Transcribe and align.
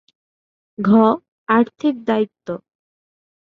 ঘ. 0.77 0.89
আর্থিক 1.49 1.95
দায়িত্ব 2.03 2.47